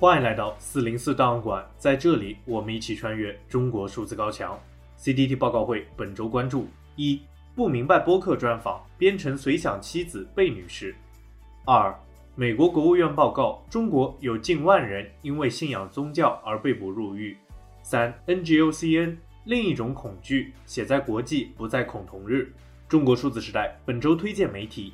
[0.00, 4.56] 欢迎来到四零四档案馆，在这里我们一起穿越中国数字高墙。
[4.96, 7.20] CDT 报告会本周关注：一、
[7.56, 10.92] 不明白播客专访编程随想妻子贝女士；
[11.64, 11.92] 二、
[12.36, 17.34] 美国国务院报告中国有近万人因为信仰宗教而被捕入狱；
[17.82, 22.54] 三、NGOCN 另一种恐惧写在国际不再恐同日。
[22.88, 24.92] 中国数字时代本周推荐媒体。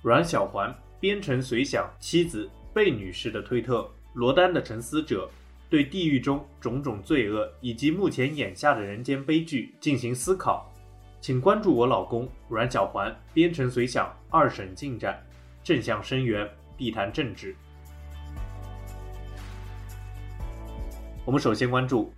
[0.00, 5.28] 阮小环编程随想妻子贝女士的推特，罗丹的沉思者
[5.68, 10.72] 对地狱中种种罪恶以及目前眼下的人间悲剧进行思考，
[11.20, 15.22] 请关注我老公阮小环编程随想二审进展，
[15.62, 16.48] 正向声援，
[16.78, 17.54] 必谈政治。
[21.26, 22.10] 我们首先关注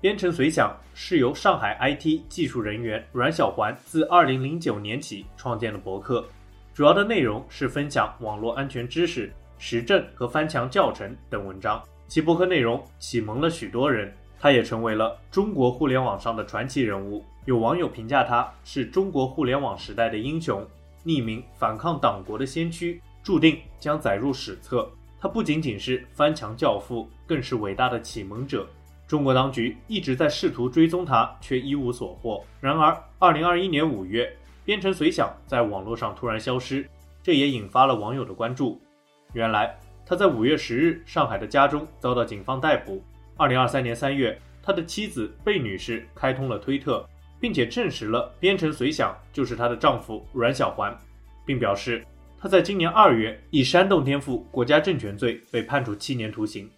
[0.00, 6.26] 编程随想是由上海 IT 技术人员阮小环自二零零九年起创建的博客。
[6.74, 11.82] 主要的内容是分享网络安全知识、时政和翻墙教程等文章。
[12.06, 17.24] 其博客内容启蒙了许多人，他也成为了中国互联网上的传奇人物。
[17.46, 20.66] 有网友评价他是中国互联网时代的英雄，
[21.04, 24.90] 匿名反抗党国的先驱，注定将载入史册。
[25.20, 28.66] 他不仅仅是翻墙教父，更是伟大的启蒙者。
[29.06, 32.42] 中国当局一直在试图追踪他，却一无所获。
[32.60, 36.86] 然而，二零二一年五月，编程随想在网络上突然消失，
[37.22, 38.80] 这也引发了网友的关注。
[39.34, 43.02] 原来他在五月十日上海的家中遭到警方逮捕。
[43.36, 47.06] 二零二三年三月，他的妻子贝女士开通了推特，
[47.40, 50.96] 并且证实了编程随想就是她的丈夫阮小环，
[51.44, 52.02] 并表示
[52.38, 56.70] 他在今年二月以煽动颠覆国家政权罪被判处七年徒刑。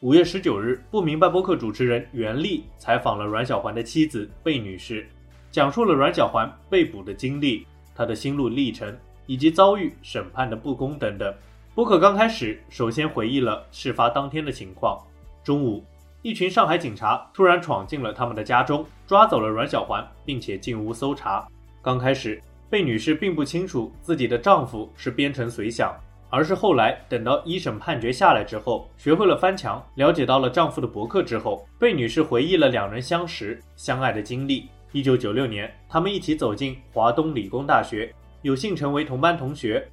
[0.00, 5.06] 五月十九日，不明白播客主持人袁立采访了阮小环的妻子贝女士。
[5.50, 8.96] 讲述了阮小环被捕的经历，他的心路历程，
[9.26, 11.32] 以及遭遇审判的不公等等。
[11.74, 15.02] 博客刚开始，首先回忆了事发当天的情况。
[15.42, 15.82] 中午，
[16.20, 21.48] 一群上海警察突然闯进了他们的家中，抓走了阮小环，并且进屋搜查。
[21.80, 22.38] 刚开始，
[22.68, 25.98] 贝女士并不清楚自己的丈夫是编程随想，
[26.28, 34.68] 而是后来等到一审判决下来之后，学会了翻墙，了解到了丈夫的博客之后，贝女士回忆了两人相识、相爱的经历。
[34.92, 39.88] 一九九六年，他们一起走进华东理工大学，有幸成为同班同学。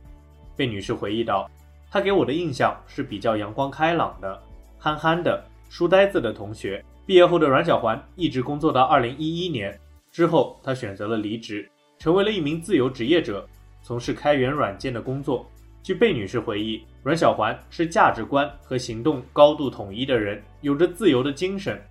[0.57, 1.49] 贝女士回忆道
[1.91, 4.41] ：“他给我的印象是比较阳光开朗的、
[4.77, 9.75] 憨憨的、书呆子的同学。”毕业后的阮小环一直工作到二零一一年，
[10.11, 11.67] 之后他选择了离职，
[11.97, 13.47] 成为了一名自由职业者，
[13.81, 15.49] 从事开源软件的工作。
[15.81, 21.81] 据贝女士回忆，阮小环是价值观和行动高度统一的人，有着自由的精神。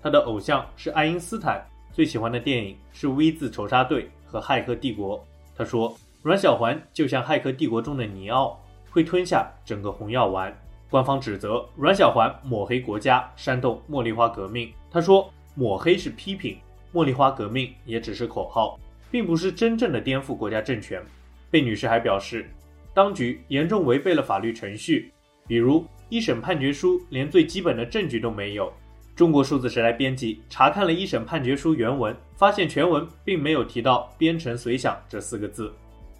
[0.00, 1.60] 他的偶像是爱因斯坦。
[1.92, 5.18] 最喜欢的电影是《V 字仇杀队》和《骇客帝国》。
[5.56, 5.92] 他说，
[6.22, 8.56] 阮小环就像《骇客帝国》中的尼奥，
[8.90, 10.56] 会吞下整个红药丸。
[10.90, 14.72] 官方指责阮小环抹黑国家，煽动茉莉花革命。
[14.90, 16.56] 他说，抹黑是批评，
[16.94, 18.78] 茉莉花革命也只是口号，
[19.10, 21.02] 并不是真正的颠覆国家政权。
[21.50, 22.48] 贝女士还表示，
[22.94, 25.12] 当局严重违背了法律程序，
[25.46, 28.72] 比如一审判决书连最基本的证据都没有。
[29.14, 35.72] 中国数字时代编辑查看了一审判决书原文，发现全文并没有提到“编程随想”这四个字。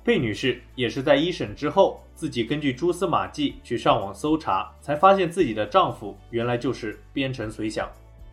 [0.08, 7.86] 贝女士也是在一审之后，自己根据蛛丝马迹去上网搜查，才发现自己的丈夫原来就是编程随想。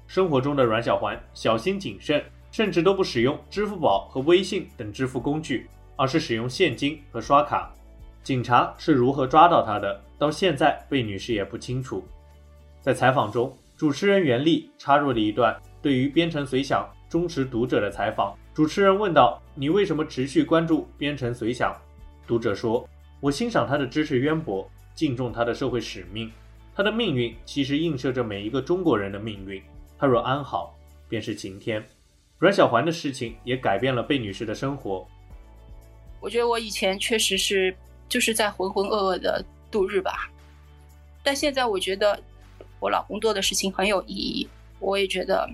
[0.07, 7.69] 生活中的阮小环小心谨慎，甚至都不使用支付宝和微信等支付工具，而是使用现金和刷卡。
[8.23, 10.01] 警察是如何抓到她的？
[10.17, 12.07] 到现在，贝女士也不清楚。
[12.79, 18.33] 在采访中，主持人袁立插入了一段对于编程随想忠实读者的采访。
[18.55, 21.75] 主持人问道：“你为什么持续关注编程随想？”
[22.25, 22.87] 读者说
[23.19, 26.31] ：“我欣赏他的知识渊博，敬重他的社会使命。
[26.73, 29.61] 他的命运其实映射着每一个中国人的命运。
[29.99, 30.73] 他若安好，
[31.09, 31.85] 便是晴天。”
[32.39, 35.05] 阮小环的事情也改变了贝女士的生活。
[36.21, 37.75] 我觉得我以前确实是
[38.07, 40.31] 就是在浑浑噩噩的度日吧，
[41.21, 42.17] 但现在我觉得。
[42.81, 44.47] 我老公做的事情很有意义，
[44.79, 45.49] 我也觉得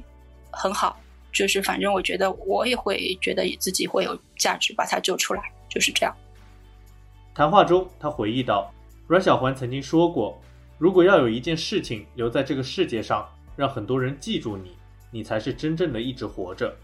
[0.51, 0.99] 很好。
[1.31, 6.15] 就是反正我觉得我也会觉得自己会有价值，把他救出来，就是这样。
[7.33, 8.71] 谈话中，他回忆到，
[9.07, 10.39] 阮小环曾经说过
[10.77, 14.75] ：“如果要有一件事情留在这个世界上，让很多人记住你，
[15.09, 16.75] 你才是真正的一直活着。”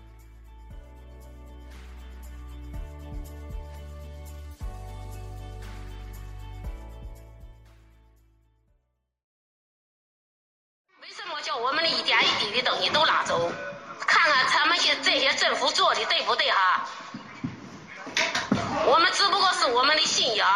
[19.77, 20.47] 我们的信仰，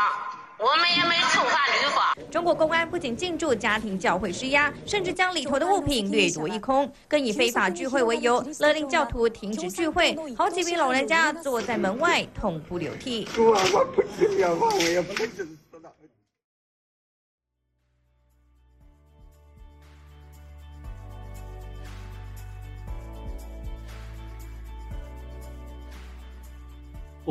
[0.58, 2.18] 我们也没处罚律法。
[2.32, 10.18] 中国公安不仅进驻家庭教会施压，甚至将里头的物品掠夺一空，更以非法聚会为由，勒令教徒停止聚会。
[10.36, 13.28] 好几名老人家坐在门外痛哭流涕。
[13.38, 13.54] 我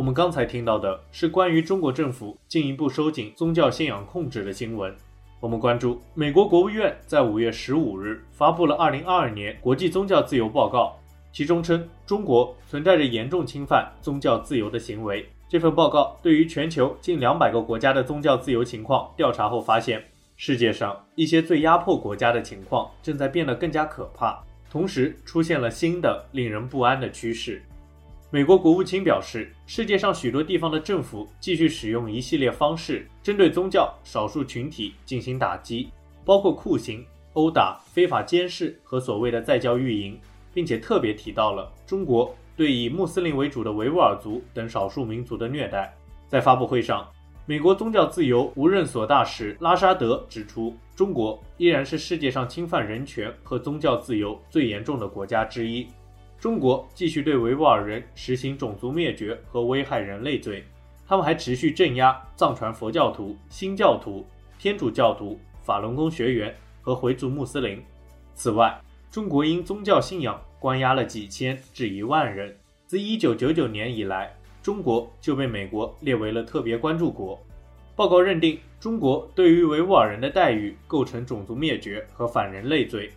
[0.01, 4.91] 我们刚才听到的是关于中国政府进一步收紧宗教信仰控制的新闻。
[5.41, 10.97] 我们关注美国国务院在五月十五日发布了二零二二年国际宗教自由报告，
[11.35, 15.29] 其中称中国存在着严重侵犯宗教自由的行为。
[15.51, 20.03] 这份报告对于全球近两百个国家的宗教自由情况调查后发现，
[20.35, 27.63] 世界上一些最压迫国家的情况正在变得更加可怕，同时出现了新的令人不安的趋势。
[28.33, 35.91] 美国国务卿表示，世界上许多地方的政府继续使用一系列方式，针对宗教少数群体进行打击，
[36.25, 40.17] 包括酷刑、殴打、非法监视和所谓的再教育营，
[40.55, 45.93] 并且特别提到了中国对以穆斯林为主的维吾尔族等少数民族的虐待。
[46.29, 47.05] 在发布会上，
[47.47, 55.85] 美国宗教自由无任所大使拉沙德指出，中国依然是世界上侵犯人权和宗教自由最严重的国家之一。
[56.41, 60.65] 中国继续对维吾尔人实行种族灭绝和危害人类罪，
[61.07, 64.27] 他们还持续镇压藏传佛教徒、新教徒、
[64.59, 67.83] 天主教徒、法轮功学员和回族穆斯林。
[68.33, 72.57] 此外，中国因宗教信仰关押了几千至一万人。
[72.87, 77.39] 自1999年以来，中国就被美国列为了特别关注国。
[77.95, 83.11] 报告认定，中国对于维吾尔人的待遇构成种族灭绝和反人类罪。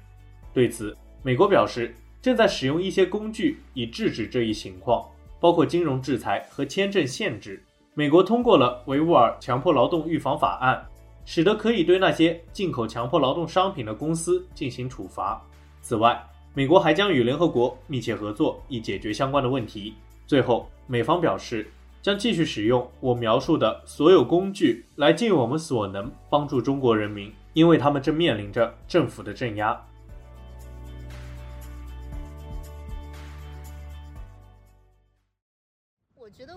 [0.54, 5.06] 对此，美国表示，正在使用一些工具以制止这一情况，
[5.42, 7.62] 包括金融制裁和签证限制。
[7.94, 10.86] 美国通过了维吾尔强迫劳动预防法案，
[11.26, 15.46] 使得可以对那些进口强迫劳动商品的公司进行处罚。
[15.82, 16.18] 此外，
[16.54, 19.94] 美国还将与联合国密切合作，以解决相关的问题。
[20.26, 21.70] 最后，美方表示
[22.02, 29.78] 将继续使用我描述的所有工具，来尽我们所能帮助中国人民，因为他们正面临着政府的镇压。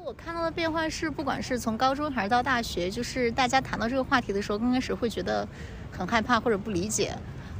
[0.05, 5.47] 我看到的变化是，不管是从高中还是到大学，就是大家谈到这个话题的时候，刚开始会觉得
[5.91, 7.17] 很害怕或者不理解。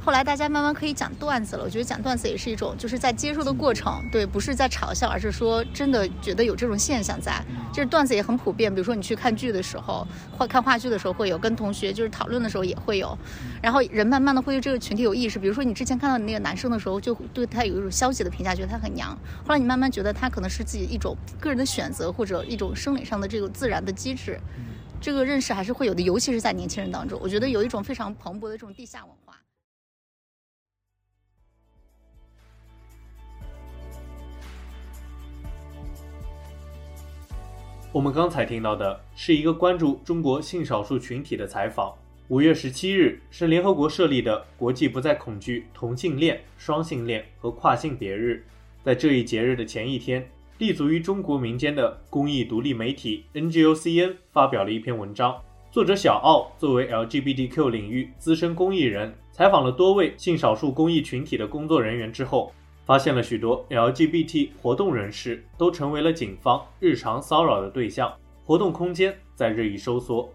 [0.07, 7.43] 后来大家慢慢可以讲段子了，我觉得讲段子也是一种，就是在接受的过程，对，不是在嘲笑，而是说真的觉得有这种现象在。
[7.73, 10.07] 就是段子也很普遍，比如说你去看剧的时候，
[10.37, 13.17] 或看话剧的时候会有，跟同学就是讨论的时候也会有。
[13.61, 19.09] 然后人慢慢的会对这个群体有意识，比如说你之前看到你那个男生的时候，就对他有一种消极的评价，觉得他很娘。
[19.45, 24.39] 后来你慢慢觉得他可能是自己一种个人的选择，或者一种生理上的这种自然的机制，
[25.01, 29.26] 这个认识还是会有的，尤其是在年轻人当中，我觉得有一种非常蓬勃的这种地下文化。
[37.93, 41.93] 我们刚才听到的是一个关注中国性少数群体的采访。
[42.27, 48.45] 五月十七日是联合国设立的国际不再恐惧同性恋、双性恋和跨性别日。
[48.83, 55.35] 在这一节日的前一天，立足于中国民间的公益独立媒体 NGOCN 发表了一篇文章。
[55.71, 62.51] 作者小奥作为 LGBTQ 领域资深公益人，采访了多位性少数公益群体的工作人员之后，
[62.87, 68.11] 发现了许多 LGBT 活动人士都成为了警方日常骚扰的对象，
[68.45, 70.33] 活动空间在日益收缩。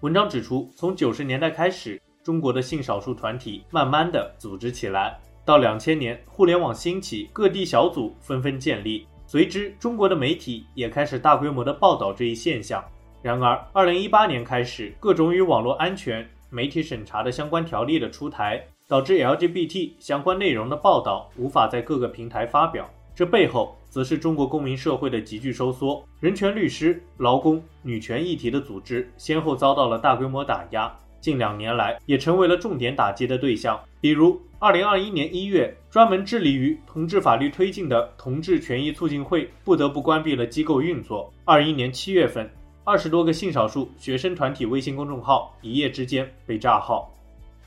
[0.00, 12.84] 文章指出，从九十年代开始，中国的性少数团体慢慢的组织起来，到两千年互联网兴起，各地小组纷纷建立，随之中国的媒体也开始大规模的报道这一现象。
[13.22, 18.62] 然而，二零一八年开始，各种与网络安全、媒体审查的相关条例的出台。
[18.86, 26.04] 导致 LGBT 相关内容的报道无法在各个平台发表，这背后则是中国公民社会的急剧收缩。
[26.20, 33.80] 人权律师、劳工、女权议题的组织先后遭到了大规模打压，近两年来也成为了重点打击的对象。
[34.02, 41.32] 比如，二零二一年一月，专门致力于同志法律推进的同志权益促进会不得不关闭了机构运作。
[41.46, 42.50] 二一年七月份，
[42.84, 47.10] 二十多个性少数学生团体微信公众号一夜之间被炸号。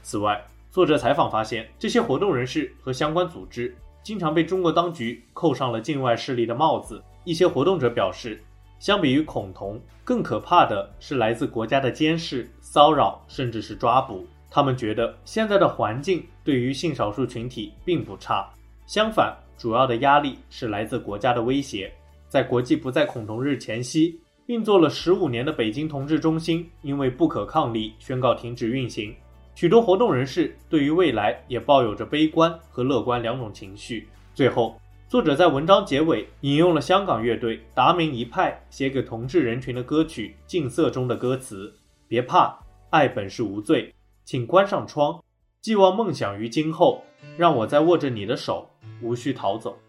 [0.04, 7.04] 此外，作者采访发现，这些活动人士和相关组织经常被中国当局扣上了境外势力的帽子。
[7.24, 8.42] 一些活动者表示，
[8.80, 14.26] 相比于恐同，更可怕的是来自国家的监视、骚扰，甚至是抓捕。
[14.50, 18.48] 他们觉得现在的环境对于性少数群体并不差，
[18.86, 21.92] 相反，主要的压力是来自国家的威胁。
[22.30, 29.14] 在国际不再恐同日前夕，运作了十五年的北京同志中心因为不可抗力宣告停止运行。
[29.58, 34.08] 许多活动人士对于未来也抱有着悲观和乐观两种情绪。
[34.36, 41.74] 最后，作者在文章结尾引用了香港乐队达明一派写给同志人群的歌曲《镜色》中的歌词
[42.08, 42.60] ：“别怕，
[42.92, 45.24] 爱本是无罪，请关上窗，
[45.60, 47.04] 寄望梦想于今后，
[47.36, 48.70] 让我再握着你的手，
[49.02, 49.80] 无需逃走。”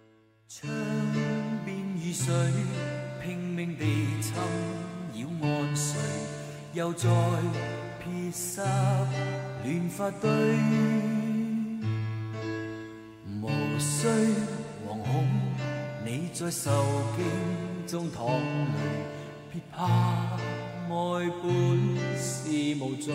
[0.48, 0.72] 窗
[1.66, 2.34] 边雨水
[3.22, 3.84] 拼命地
[4.22, 4.34] 侵
[5.12, 6.00] 扰安睡，
[6.72, 7.06] 又再
[8.02, 8.62] 撇湿
[9.68, 10.30] 乱发堆，
[13.42, 13.48] 无
[13.78, 14.08] 需
[14.86, 15.26] 惶恐，
[16.06, 16.70] 你在受
[17.14, 18.78] 惊中淌泪，
[19.52, 23.12] 别怕，爱本是无罪。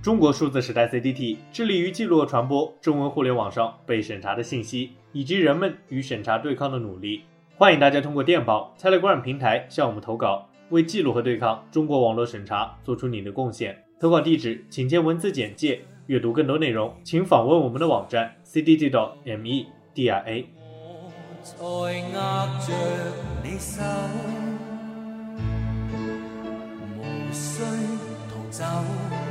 [0.00, 7.24] 中国数字时代 CDT 致力于记录和传播中文互联网上被审查的信息，以及人们与审查对抗的努力。
[7.56, 13.76] 欢迎大家通过电报、Telegram 平台向我们投稿，为记录和对抗中国网络审查做出你的贡献。
[14.00, 15.82] 投稿地址请见文字简介。
[16.06, 19.62] 阅读更多内容，请访问我们的网站 cdt.media。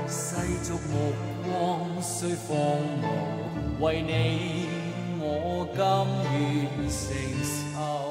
[0.07, 0.31] 世
[0.63, 2.55] 俗目光虽荒
[3.01, 3.09] 谬，
[3.79, 4.67] 为你
[5.19, 6.39] 我甘愿
[6.87, 6.97] 承
[7.43, 8.08] 受。